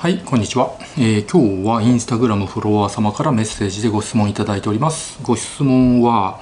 [0.00, 5.20] はいこんにちは、えー、今日はインスタグラムフォロワー様からメッセージでご質問いただいております。
[5.22, 6.40] ご質問は、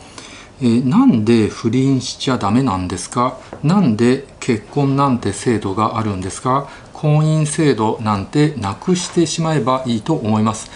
[0.61, 3.37] えー、なんで不倫しちゃダメなんですか？
[3.65, 6.69] なんで結婚なんて制度があるんですか？
[6.93, 10.71] 婚姻制度なんてなくしてしまえばいいと思います。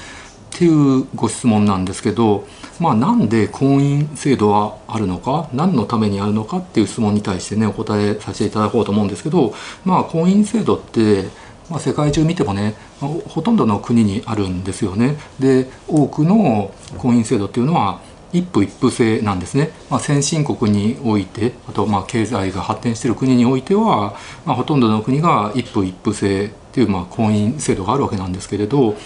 [0.53, 2.49] っていうご質問なんですけど
[2.81, 5.49] まあ、なんで婚姻制度はあるのか？
[5.55, 6.57] 何のためにあるのか？
[6.57, 9.55] っていう質問に対してねお答えさせていただこうと思うんですけど、
[9.85, 11.27] まあ、婚姻制度って
[11.71, 15.17] まあ、世界中見てもねほとんどの国にあるんですよね。
[15.39, 18.01] で多くの婚姻制度っていうのは
[18.33, 28.97] 一夫一夫制なんですね、まあ、先進国においてあとまあ経済が発展している国においては、まあ、ほとんどの国が一夫一夫制っていうまあ婚姻制度があるわけなんですけれど、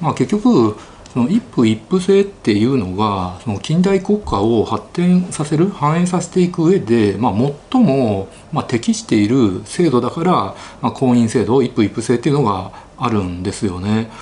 [0.00, 0.76] まあ、結局
[1.18, 7.32] その一夫一夫制っていうのがその近代国家を発展させる反映させていく上で、まあ、
[7.72, 10.32] 最も、まあ、適している制度だから、
[10.80, 14.12] まあ、婚姻制度一夫一夫制っていうのがあるんですよね。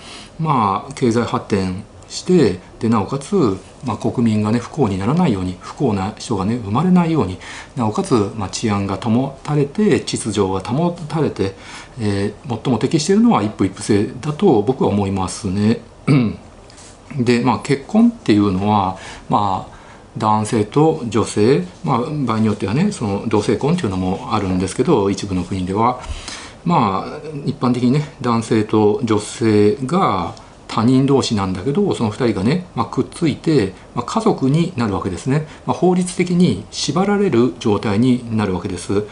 [0.40, 3.34] まあ、経済発展してでなおかつ、
[3.84, 7.36] まあ、国民がね不幸にならないように不幸な人がね生まれないように
[7.76, 11.56] なおかつ、まあ、治安が保たれて秩序が保たれて、
[12.00, 15.80] えー、最も適しているのは一夫一夫制だと僕は思いますね。
[17.18, 19.76] で、まあ、結婚っていうのは、まあ、
[20.18, 26.00] 男性と女性、まあ、場合によってはねその同性婚っていうのもあるんですけど一部の国では。
[26.64, 30.34] まあ一般的にね男性と女性が
[30.66, 39.04] 他人同士なんだけどその2人がね、まあ、くっついて、まあ、家族になるわけですね、まあ、法律的に縛られる状態になるわけです。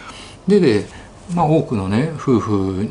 [0.49, 0.87] でで、
[1.35, 2.89] まあ、多くのね夫婦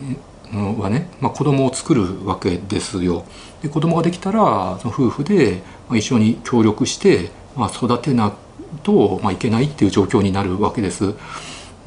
[0.54, 3.26] はね、まあ、子供を作るわけですよ。
[3.62, 8.34] で子供ができたらその夫婦で一緒に協力して、まあ、育てな
[8.84, 11.14] と、まあ、いけないっていう状況になるわけです。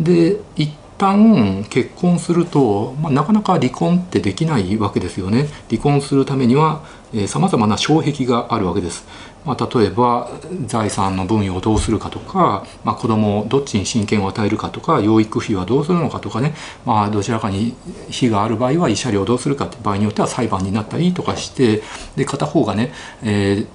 [0.00, 5.48] で一旦結婚すると、まあ、なかなか離婚ってできないわけですよね。
[5.68, 6.82] 離婚するためには
[7.26, 9.06] さまざまな障壁があるわけです。
[9.46, 10.28] まあ、例えば
[10.66, 16.52] 財産の分与をどうするかとか、まあ、子供をどっちに親権を与えるかとか養育費はどうするのかとかね、
[16.84, 17.76] まあ、どちらかに
[18.10, 21.82] 非がある場合は慰謝料をどうするかって場合によっては裁判になったりとかして
[22.16, 22.92] で片方がね、
[23.22, 23.66] えー、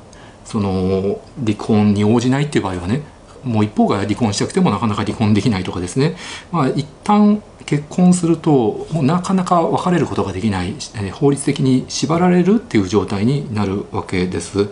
[0.43, 3.03] その離婚に応じないっていう場合はね
[3.43, 6.15] もう一方が離婚したくてもなかなか離婚できないとかですね、
[6.51, 10.75] まあ、一旦結婚するともうなかなか別れることができない
[11.11, 14.69] 法律的に縛られるっていう状態になるわけです。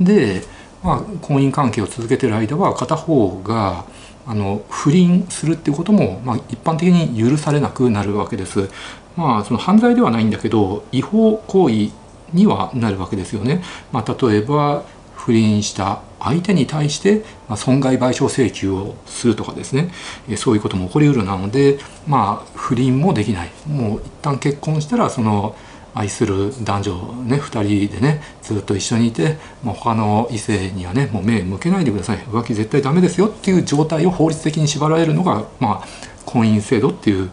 [0.00, 0.42] で、
[0.82, 3.84] まあ、婚姻関係を続けてる間は片方が
[4.26, 8.68] あの不倫するっていうことも、まあ、一般的に許されなくなるわけです。
[9.16, 11.90] まあ、その犯罪ではないんだけど違法行為
[12.32, 13.62] にはなるわけですよね。
[13.92, 14.82] まあ、例えば
[15.24, 17.24] 不倫した相手に対して
[17.56, 19.90] 損害賠償請求をするとかですね。
[20.36, 23.50] そういうことも起こりうるなのでまあ不倫もできない。
[23.66, 25.56] もう一旦結婚したらその
[25.94, 32.18] 愛する男女ね2人でねずっと一緒にいてもう他の異性にはねもう目向けないでください。
[32.18, 35.86] 浮気絶対ダメですよっていう状態を法律的に縛られるのが、まあ、
[36.26, 37.30] 婚姻制度っていう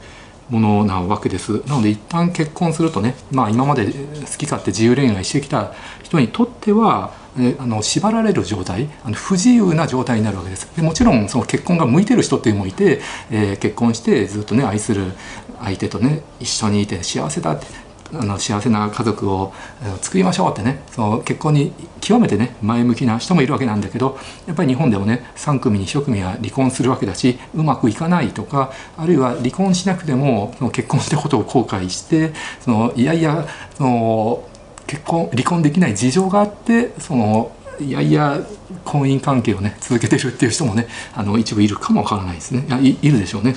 [0.52, 1.66] ものなわけです。
[1.66, 3.92] なので一旦結婚するとね、まあ、今まで好
[4.38, 5.74] き勝手自由恋愛してきた
[6.04, 7.14] 人にとっては
[7.60, 10.70] あの縛られる状態あの不自由な状態になるわけです。
[10.76, 13.00] でもちろんその結婚が向いてる人っていうのもいて、
[13.32, 15.14] えー、結婚してずっとね愛する
[15.62, 17.66] 相手とね一緒にいて幸せだって
[18.14, 19.54] あの幸せな家族を
[20.02, 24.18] 作りましょうってねその結婚に極めてね前向きな人もいるわけなんだけど
[24.48, 34.48] やっぱり日本でもね3組に1組は離婚するわけだしうまくいかないとかあるいは離婚しなくてもその結婚したことを後悔してそのいやいやその
[34.88, 38.40] 結婚離婚できない事情があってそのいやいや
[38.86, 43.56] 婚姻関係をね続けてるっていう人もねあの一部いるかもわからないですねいいるでしょうね。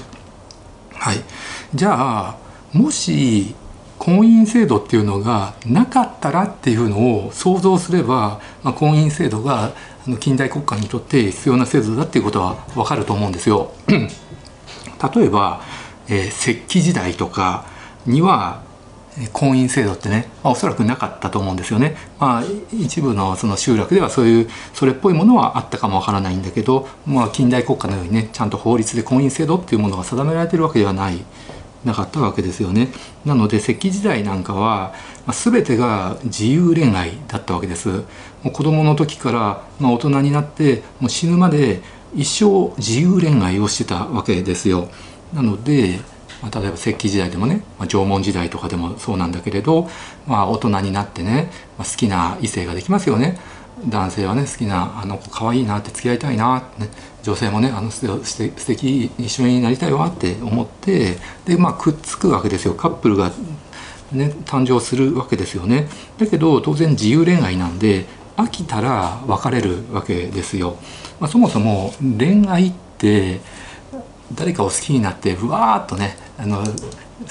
[0.95, 1.17] はい、
[1.75, 2.37] じゃあ
[2.73, 3.55] もし
[4.05, 9.73] 婚姻制度っていうのがなかったらっていうのを想像すれば、まあ、婚姻制度が
[10.21, 13.73] 近代国家にとって必要な制度だっていうことは分かると思うんですよ。
[13.89, 15.63] 例えば、
[16.09, 17.65] えー、石器時代とか
[18.05, 18.63] には
[19.33, 21.97] 婚姻制度ってね、まあ、おそらくなかったと思うんですよね。
[22.21, 22.43] まあ、
[22.79, 31.25] 一部のその集落ではそういうそれっぽいものはあったかもわからないんだけど、まあ、近代国家のようにねちゃんと法律で婚姻制度っていうものが定められてるわけではない
[31.85, 32.89] なかったわけですよね。
[33.25, 34.95] なので石器時代なんかは、
[35.27, 37.89] まあ、全てが自由恋愛だったわけです。
[37.89, 38.05] も
[38.47, 41.83] う子供の時から、まあ、大人になってもう死ぬまで
[42.15, 44.89] 一生自由恋愛をしてたわけですよ。
[45.35, 46.01] なので、
[46.43, 49.89] まあ、例えば石器時代でもね、まあ、縄文時代とかでもそうなんだけれど、
[50.27, 53.39] まあ、大人になってね、まあ、好きな異性ができますよね。
[53.87, 56.91] 男性はね好きなあの子可愛いなって付き合いたいなって、ね、
[57.23, 58.21] 女性もねあの素
[58.67, 62.75] 敵一緒になりたいわって思ってでまあくっつくわけですよ。
[62.75, 63.33] カップルが
[64.13, 65.89] ね、誕生するわけですよね。
[66.19, 68.07] だけど当然自由恋愛なんで
[68.37, 70.77] 飽きたら別れるわけですよ、
[71.21, 73.41] まあ、そもそも恋愛って
[74.35, 76.65] 誰かを好きになってうわーっとねあの好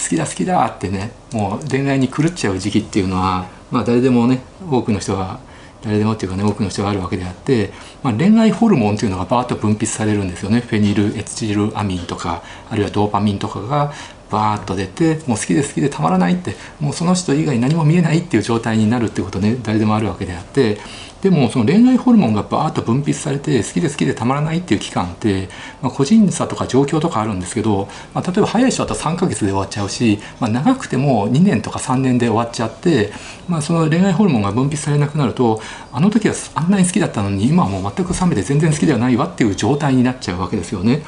[0.10, 5.40] きだ好きだってねもう恋愛に狂っちゃう時期っていうのは、まあ、誰でもね多くの人が
[5.84, 7.72] 誰でもっていうかね多くの人があるわけであって、
[8.02, 10.62] まあ、恋愛ホルモンというのがバーッと分泌されるんですよね。
[10.62, 13.94] フェニルエチルアミンとかあるいはドーパミンとかが
[14.34, 20.80] バーッと出てもう好きで好きでたまらないってもうその人以外何も見えないっていう状態になるってことね誰でもあるわけであって
[21.24, 25.48] でもその恋愛ホルモンがバーッと分泌されて好きで好きでたまらないっていう期間って、
[25.82, 33.14] まあ、個人差とか状況とかあるんですけど、まあ、例えば早い人だと3ヶ月で終わっちゃうし、まあ、長くても2年とか3年で終わっちゃって、
[33.48, 35.62] まあ、その恋愛ホルモンが分泌されなくなると
[35.94, 41.04] あの時はあんなに好きだったのに今はもう全く冷めて全然好きではないわっていう状態になっちゃうわけですよね。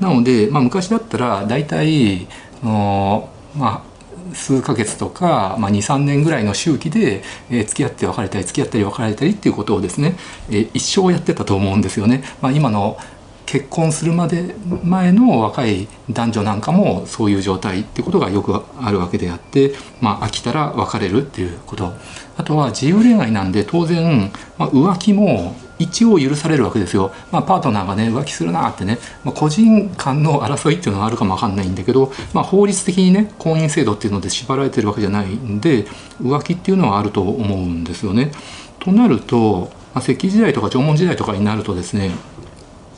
[0.00, 2.26] なので、まあ、昔だったら大体
[2.62, 10.16] のまあ数ヶ月とか、まあ、23年ぐらいの周期で、えー、付き合って別れたり付き合ったり別れたりっていうことをですね、
[10.50, 12.22] えー、一生やってたと思うんですよね。
[12.40, 12.98] まあ、今の
[13.46, 19.72] 結婚するまで前の若い男女なんかもそういう状態ってことがよくあるわけであって、
[20.02, 21.94] まあ、飽きたら別れるっていうこと
[22.36, 35.84] あとは自由恋愛なんで当然、まあ、浮気も一応許されるわけですよ、まあ、パートナーがね浮気するなってね、まあ、個人間の争いっていうのはあるかもわかんないんだけど、まあ、法律的にね婚姻制度っていうので縛られてるわけじゃないんで
[36.20, 38.32] 浮気っていうのはあると思うんですよね。
[38.80, 42.12] となると、まあ、石器時代とか縄文時代とかになるとですね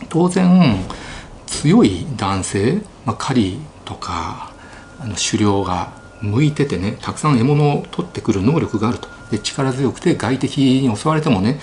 [0.08, 0.76] 当然
[1.46, 4.52] 強い男性、まあ、狩りとか
[5.00, 11.60] あの狩猟が向いててねたくさん獲物を取ってくる能力があるとで力強くて外敵に襲われてもね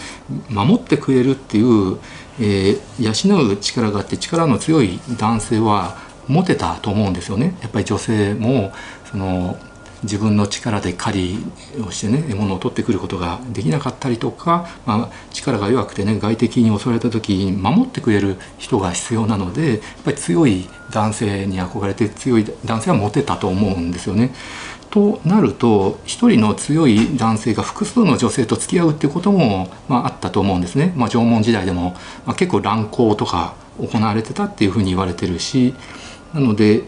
[0.50, 1.98] 守ってくれるっていう、
[2.40, 5.98] えー、養う力があって力の強い男性は
[6.28, 8.72] モテたと思うんですよねやっぱり女性も
[9.10, 9.58] その
[10.04, 11.40] 自分の力で狩
[11.76, 24.34] りをしてね獲物を取ってくることができなかったりとか、まあ、力が弱くてね外敵に襲われた時に守ってくれる人が必要なのでやっぱり強い男性に憧れて強い男性はモテたと思うんですよね。
[24.98, 30.92] となると一人の強い男性が複数の女性と付き合うっていうことも、まあ、あったと思うんですね。
[30.96, 31.92] まあ、縄文時代でも、
[32.26, 35.76] まあ、結構乱交とか行われてたっていうふうに言われてるし
[36.34, 36.82] なので、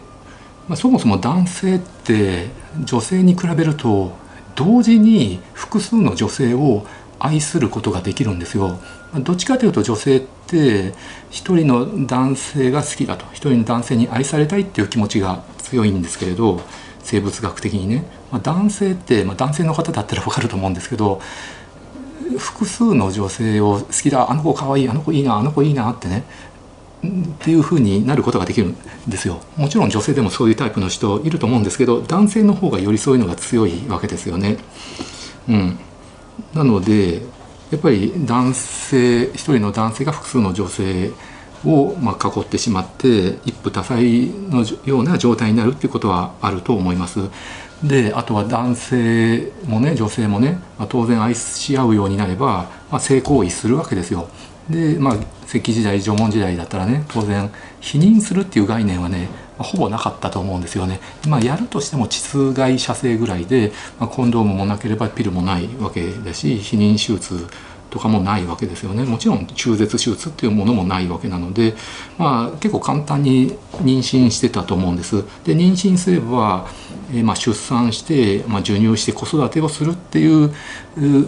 [0.66, 2.48] まあ、そもそも男性って
[2.84, 4.10] 女性に比べると
[4.56, 6.84] 同時に複数の女性を
[7.20, 8.80] 愛することができるんですよ。
[9.22, 10.94] どっちかというと女性って
[11.30, 16.60] 一人の男性が好きだと一人の男性に愛されたいっていう気持ちが強いんですけれど
[17.10, 21.20] 生物学的にね、まあ、男性って、まあ、男性の方だったら分かると思うんですけど
[22.38, 26.22] 複数の女性を好きだあの子かわいいあの子いいなあの子いいなってね
[27.04, 27.10] っ
[27.40, 28.76] ていうふうになることができるん
[29.08, 29.40] ですよ。
[29.56, 34.58] もちろん女性でもそういうタイプの人いると思うんですけど男性の方がよりそういうのが強いわけですよね。
[35.48, 35.78] うん、
[36.54, 37.22] なので
[37.70, 41.10] やっぱり男性一人の男性が複数の女性
[41.64, 43.98] をまあ囲ってしまって一夫多妻
[44.50, 47.20] のような状態になるっていうことはあると思います。
[47.82, 54.28] であとは男性もね女性もね、まあ、当然愛し合うようになれば、まあ、性行為するわけですよ。
[54.68, 55.16] でまあ
[55.46, 59.28] 石器時代縄文時代だったらね当然否認するっていう概念はね
[59.58, 61.00] ほぼなかったと思うんですよね。
[61.28, 67.46] まあ、やるとしても膣外射精ぐらいで、まあ、コンドームもなければピルもないわけだし避妊手術
[67.90, 69.04] とかもないわけですよね。
[69.04, 71.74] もちろん中絶手術っていうものもないわけなので、
[72.16, 75.24] まあ、結構簡単に妊娠してたと思うんです。
[75.44, 76.66] で妊娠すれば、
[77.12, 80.52] え、まあ出産して、まあ、授乳して子育てをするっていう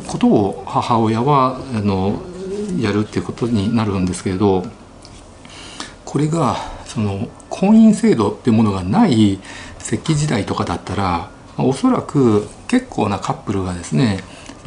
[0.06, 2.22] ことを母親はあの
[2.80, 4.64] やるっていうことになるんですけれど
[6.04, 9.38] これがその婚姻制度っていうものがない
[9.80, 14.20] 石器時代とかだったらおそらく結構なカップルがですね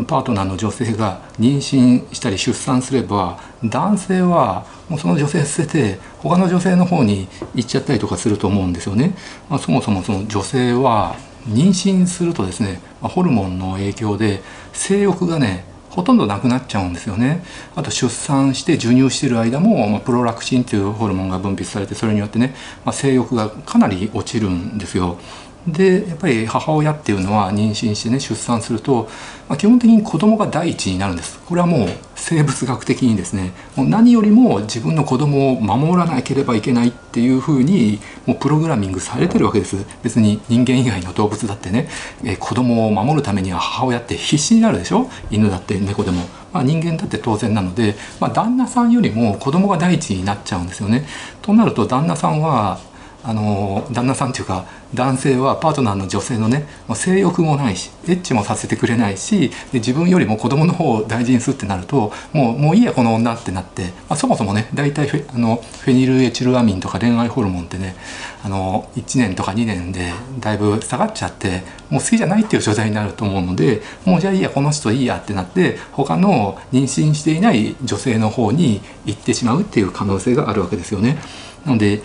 [0.04, 9.16] パートナーの女性が妊娠したり出産すれば男性はもうその女性捨てて他の女性の方に行っちゃったりとかすると思うんですよね。
[9.50, 11.16] まあ、そもそもその女性は
[11.48, 14.42] 妊娠するとですねホルモンの影響で
[14.74, 15.64] 性欲がね
[15.96, 17.42] ほとんどなくなっちゃうんですよね
[17.74, 25.18] あと出産して授乳してる間も、まあ、プロラクチンというホルモンが分泌されてそれによってね、まあ、性欲がかなり落ちるんですよ
[25.68, 29.10] でやっぱり母親っていうのは妊娠してね出産すると、
[29.50, 31.40] まあ、基本的に子供が第一になるんです。
[31.40, 33.52] これはもう生物学的にですね。
[33.76, 39.78] もう何よりも自分の子供を守らなければいけないっていうふうにもうプログラミングされてるわけです。
[40.04, 41.88] 別に人間以外の動物だってね、
[42.24, 45.10] えー、子供を守るためには母親って必死になるでしょ？
[45.32, 46.22] 犬だって猫でも、
[46.54, 51.08] まあ、人間だって当然なので、まあ、旦那さんよりも子供が第一になっちゃうんですよね。
[51.42, 52.80] となると旦那さんは
[53.28, 67.96] あの旦那さんっていうか男性はパートナーの女性のね性欲もないしエッチもさせてくれないしで自分よりも子供の方を大事にするってなるともうもういいやこの女ってなって、まあ、そもそもね大体フェあのフェニルエチルアミンとか恋愛ホルモンってね
[68.44, 81.18] あの1年とか2年でだいぶ下がっちゃってもう好きじゃないっていう状態になると思うのでもうじゃあいいやこの人いいやってなって他の妊娠していない女性の方に行ってしまうっていう可能性があるわけですよね。
[81.66, 82.04] なので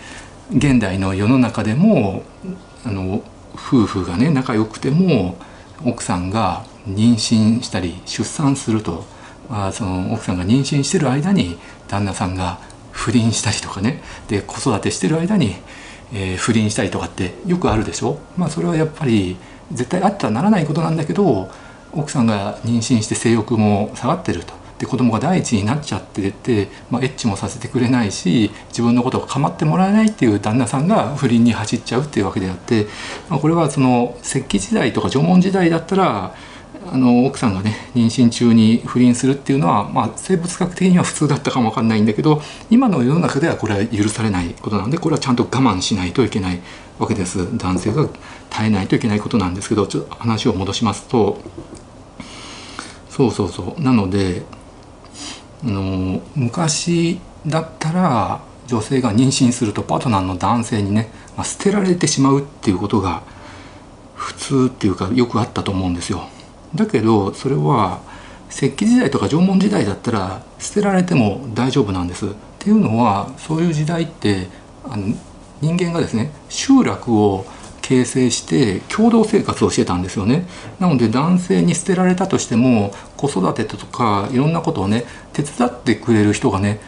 [0.53, 2.23] 現代の世の中でも
[2.85, 5.37] あの夫婦がね仲良くても
[5.85, 9.05] 奥さんが妊娠したり出産すると
[9.49, 12.59] あその奥さんが妊娠してる間に旦那さんが
[12.91, 14.01] 不倫したりとかね。
[14.27, 15.55] で子育てしてる間に、
[16.13, 18.19] えー、不倫したりとかってよくあるでしょ？
[18.37, 19.37] まあそれはやっぱり
[19.71, 21.49] 絶対あってはならないことなんだけど
[21.93, 24.53] 奥さんが妊娠して性欲も下がってると。
[24.81, 32.87] で子供が第一になっちゃってて、まあ、エッチもさせてくれないし自分のことを構ってもらえないっていう旦那さんが不倫に走っちゃうっていうわけであって、
[33.29, 36.33] まあ、これはその石器時代とか縄文時代だったら
[36.91, 46.59] あの奥さんがね妊娠中に不倫するっていうのは、まあ、生物学的には普通だったかもわかんないんだけど今の世の中ではこれは許されないことなんでこれはちゃんと我慢しないといけない
[46.97, 47.55] わけです。
[47.57, 48.09] 男性が
[48.49, 51.39] 耐えないといけないことなんですけどちょっと話を戻しますと。
[53.09, 53.81] そうそうそう。
[53.81, 54.43] なので
[55.63, 63.23] の昔だったら女性が妊娠するとパートナーの男性にね、まあ、捨てられてしまうっていうことが
[64.15, 66.27] 普通っていうかよくあったと思うんですよ。
[66.75, 67.99] だけどそれは
[68.49, 72.27] 石器時代とか縄文時代だったら捨てられても大丈夫なんです。
[72.27, 74.47] っていうのはそういう時代って
[74.83, 75.15] あの
[75.61, 77.45] 人間がですね集落を
[77.91, 80.45] 形成して共同生活をしてたんですよね。
[80.79, 86.79] なので男性に捨てられたとしても子育てとかいろんなことをね手伝ってくれる人がね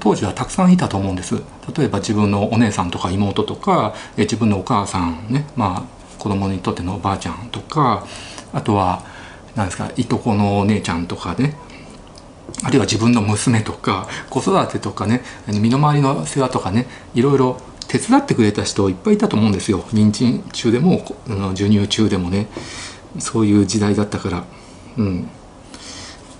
[0.00, 1.36] 当時はたくさんいたと思うんです。
[1.74, 5.82] 例えば自分のお姉さんとか妹とか自分のお母さんねまあ
[6.18, 8.06] 子供にとってのおばあちゃんとか
[8.52, 9.02] あとは
[9.56, 11.56] 何ですかいとこのお姉ちゃんとかね
[12.62, 17.56] あるいは自分の娘とか子育てとかね身の回りの世話とかねいろいろ
[17.94, 19.82] 手伝ってくれた人いっぱいいたと思うんですよ。
[19.92, 21.04] 妊娠中でも
[21.50, 22.48] 授乳中でもね。
[23.20, 24.44] そういう時代だったから。
[24.98, 25.28] うん。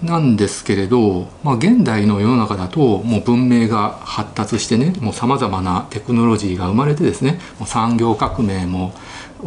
[0.02, 8.92] なんですけれど、まあ、現代の世の中だともう文明が発達してねもうさまざまなテクノロジーが生まれてですねもう産業革命も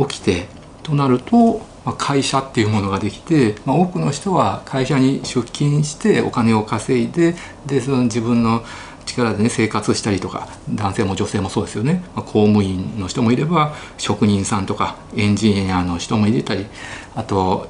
[0.08, 0.48] 起きて
[0.82, 7.36] となると、まあ、会社っていうものができて、まあ、多くの人は会社に出勤してお金を稼いで
[7.68, 8.64] でその自分の
[9.08, 16.68] 力でね生活したりとか男性も女性もそうですよね、まあ、公務員の人もいれば職人さんとかエンジニアの人もいたり
[17.16, 17.68] あと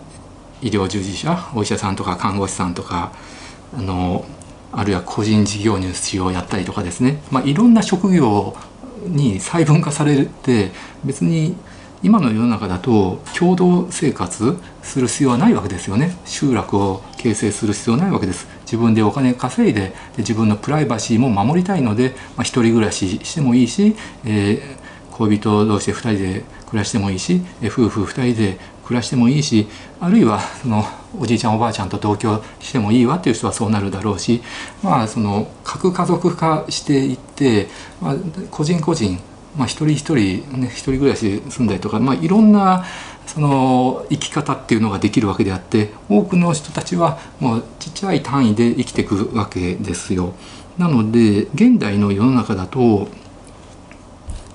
[0.61, 3.11] 医療従事者お医者さんとか看護師さんとか
[3.77, 4.25] あの
[4.71, 8.55] あるいは個人事業主をやったりとかですね、まあ、いろんな職業
[9.05, 10.71] に細分化されて
[11.05, 11.55] 別に
[12.03, 16.15] 今の世の中だと共同生活する必要はないわけですよね。
[16.25, 18.47] 集落を形成する必要ないわけです。
[18.67, 23.95] 自分でお金稼いで自分のプライバシーも守りたいので、まあ、一人暮らししてもいいし、
[24.25, 29.67] えー、恋人同士で2人で暮らしてもいいし夫婦2人で暮らしてもいいし
[29.99, 30.83] あるいはその
[31.17, 34.41] おじいちゃんおばあちゃんと同居してもいいわっていう人はそうなるだろうし
[34.83, 37.67] まあその核家族化していって、
[38.01, 38.15] まあ、
[38.51, 39.19] 個人個人
[39.57, 40.15] まあ、一人一人、
[40.59, 42.85] ね、一人暮らし住んだりとか、まあ、いろんな
[43.27, 50.33] その生き方っていうのができるわけであって多くの人たちはもうちっちゃい単位で生きていくわけですよ。
[50.77, 53.07] なので現代の世の中だと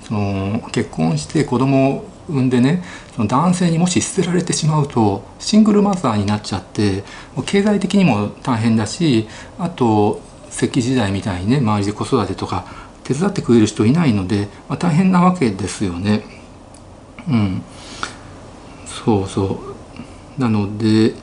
[0.03, 2.83] その結婚して子供を産んでね
[3.15, 7.03] その男性にもし捨てられてしまうとシングルマザーになっちゃって
[7.45, 9.27] 経済的にも大変だし
[9.59, 12.65] あと石器時代みたいにね周りで子育てとか
[13.03, 16.23] 手伝ってくれる人いないので、まあ、大変なわけですよね。
[17.27, 17.61] うん、
[19.03, 19.59] そうそ
[20.37, 21.13] うなので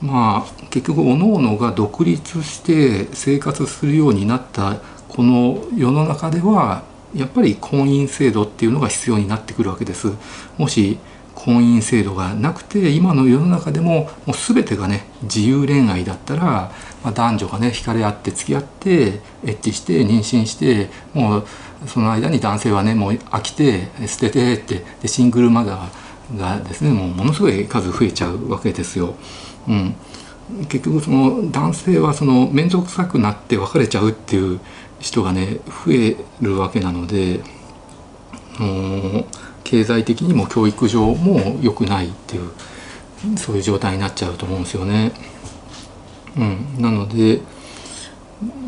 [0.00, 4.76] まあ結局おのおのが独立して生活するようになった
[5.08, 10.12] この世の中ではやっぱり婚姻制度っていうのが必要になってくるわけです。
[10.58, 10.98] もし
[11.34, 16.42] 婚姻制度がなくて今の世の中でももう全てがね自由恋愛だったら、
[17.02, 21.46] まあ、男女がね惹かれ合って付き合ってエッチして妊娠してもう
[21.86, 26.03] その間に男性はねもう飽きて捨ててってでシングルマザー
[26.38, 29.14] がですねもうものすごい数増えちゃうわけですよ。
[29.68, 29.94] うん、
[30.68, 34.60] 結局その男性はその面倒くさくなって別れちゃうっていう
[35.00, 37.40] 人がね増えるわけなので。
[38.60, 39.24] う
[39.64, 42.50] 経済的にも教育上も良くないっていう
[43.36, 45.12] そういう状態になっちゃうと思うんですよね。
[46.36, 47.40] うん、なので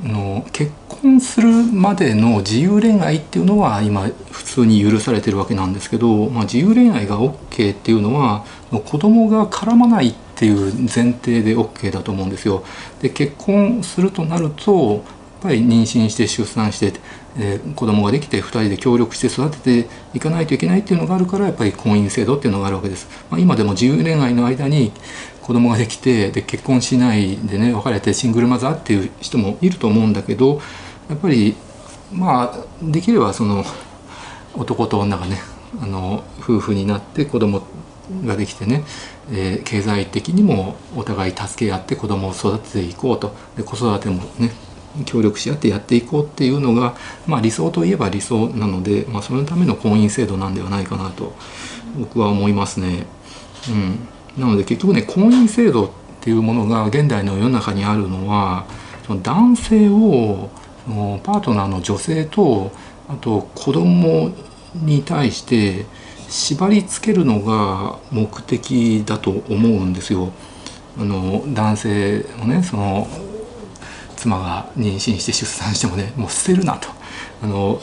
[0.03, 4.09] の結婚するまでの自由恋愛っていうのは今
[4.57, 8.47] 普通に許されてるわけなんですけど、まあ、自由恋愛が OK っていうのは
[8.87, 12.65] 子供が絡まないっていう前提で OK だと思うんですよ。
[13.03, 15.03] で結婚するとなるとやっ
[15.43, 16.95] ぱり妊娠して出産して、
[17.39, 23.07] えー、子供ができて2人で協力して育てていかないといけないっていうのがあるからやっぱり婚姻制度っていうのがあるわけです。
[23.31, 24.91] まあ、今でも自由恋愛の間に
[25.43, 30.63] 子供ができてで結婚しないでね別れてシングルマザーっていう人もいると思うんだけど
[31.11, 31.55] やっぱり
[32.11, 33.63] まあできればその
[34.57, 35.39] 男と女がね
[35.81, 37.63] あの夫婦になって子供
[38.25, 38.85] ができてね、
[39.31, 44.53] えー、経済的にもお互い助け合って子供を育てていこうとで子育てもね
[45.05, 46.95] 協力し合ってやっていこうっていうのが、
[47.27, 51.35] まあ、理想といえば理想なので、まあ、そのための婚姻制度なんではないかなと
[51.99, 53.07] 僕は思いますね。
[53.69, 54.09] うん
[54.39, 58.67] なので結局ね婚姻制度っていうものが現代の世の中にあるのは
[59.07, 60.51] その男性を
[61.25, 62.71] パートナーの女性と
[63.09, 64.31] あと子供
[64.75, 65.87] に対して
[66.29, 70.33] 縛りつけるのが目的だと思うんですよ。
[70.99, 73.07] あの男性のねその
[74.17, 76.89] 妻が妊娠して出産してもねもう捨てるなと
[77.43, 77.81] あの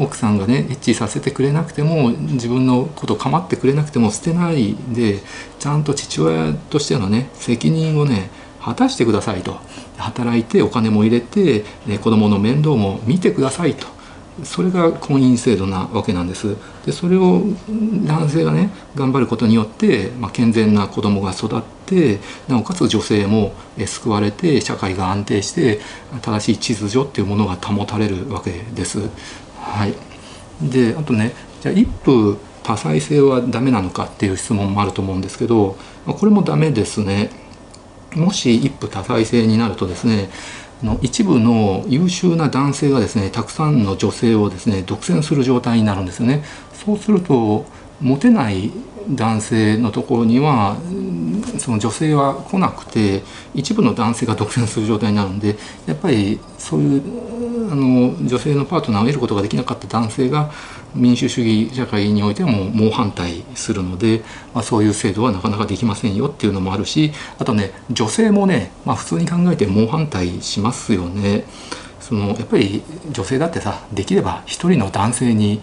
[0.00, 5.20] 奥さんがねエッチさせてくれなくても自分のこと構ってくれなくても捨てないで
[5.58, 9.58] ちゃんと父親としてのね責任をね果たしてくださいと
[9.96, 13.96] 働いてお金も入れて、ね、子供の面倒も見てくださいと
[14.44, 17.42] それが婚姻制度なわけなんですでそれを
[18.04, 25.80] 男性がね頑張ることによって、まあ、健全な子供が育ってなおかつ女性も救われて社会が安定して
[26.20, 29.08] 正しい秩序っていうものが保たれるわけです。
[29.58, 29.94] はい、
[30.62, 37.30] であとねじゃあ一夫多妻制はダメなのかっていう質問もあると思うんですけどこれもダメですね。
[38.14, 40.30] もし一夫多妻制になるとですね
[40.82, 46.44] の一部の優秀な男性がですねたくさんの女性をですね独占する状態になるんですよね。
[46.72, 47.64] そうすると
[48.00, 48.70] モテない
[49.08, 50.76] 男性のところには
[51.58, 53.22] その女性は来なくて
[53.54, 60.50] 一部の男性が独占する状態になるんでやっぱりそういうあの女性のパートナーを得ることができなかった男性が
[60.96, 64.22] 民主主義社会においてはもう猛反対するので、
[64.54, 71.44] まあ、そういう制度はなかなかできませんよっていうのもあるしあとね女性もね、まあ、普通に考えて猛反対しますよね。
[72.00, 75.60] そのやっぱり女性だってさできれば一人の男性に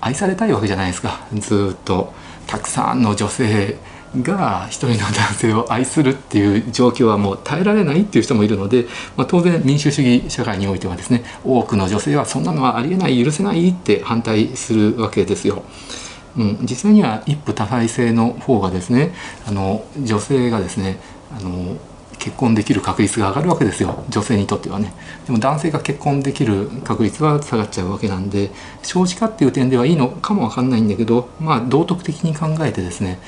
[0.00, 2.12] 愛されたいわけじゃないですかずっと
[2.48, 3.76] たくさんの女性
[4.16, 15.62] が一人の男性を愛するっていう状況はもう耐えられないっていう人もいるので、まあ、当然民主主義社会においてはですね多くの女性はそんなのはありえない許せないって反対するわけですよ。
[16.36, 19.12] うん、実際には一夫多妻制の方がですね
[19.46, 21.00] あの女性がですね
[21.36, 21.76] あの
[22.20, 24.92] 結婚できる確率が上がるわけですよ女性にとってはね
[25.26, 28.50] でも男性が結婚できる確率は下がっちゃうわけなんで
[28.82, 33.18] 少子化っていう点ではいいのかもわかんないんだけどまあ道徳的に考えてですね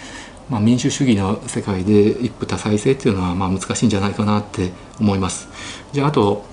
[0.49, 5.49] まあ、民主主義の世界で一夫多妻制っていうのはまあ難しいんじゃないかなって思います。
[5.93, 6.45] じゃああと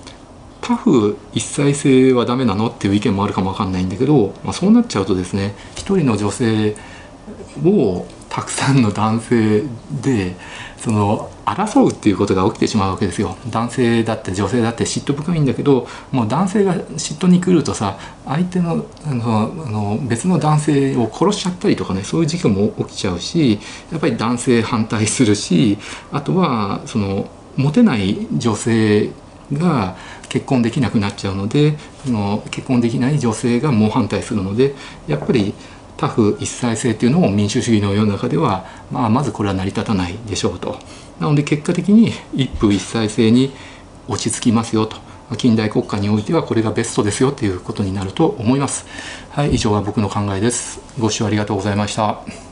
[0.60, 6.76] タフ一妻制はダメなのっていう意見もあるかもわかんないんだけど、まあ、そうなっちゃうとですね一人の女性
[7.64, 9.62] をたくさんの男性
[10.02, 10.36] で
[10.80, 13.36] その争うっていうことが起きてしまうわけですよ。
[13.50, 23.60] 男性だって女性だって嫉妬深いんだけどもう男性が嫉妬に来るとさ相手のあのあの別の男性を殺しちゃったりとかねそういう事件も起きちゃうし
[23.92, 25.76] やっぱり男性反対するし
[26.12, 29.10] あとはそのモテない女性
[29.52, 29.96] が
[30.30, 34.74] 結婚できなくなっちゃうのでその結婚できない女性が猛反対するので
[35.06, 35.52] やっぱり
[36.00, 40.78] タフ一妻制というのも民主主義の世の中では、まあ、まずこれは成り立たないでしょうと。
[41.20, 43.52] なので結果的に一夫一妻制に
[44.08, 44.96] 落ち着きますよと。
[45.36, 48.86] 近代国家においてはこれがベストですよということになると思います。
[49.30, 50.80] はい、以上は僕の考えです。
[50.98, 52.49] ご視聴ありがとうございました。